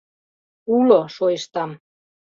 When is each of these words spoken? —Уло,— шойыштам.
—Уло,— 0.75 0.99
шойыштам. 1.15 1.71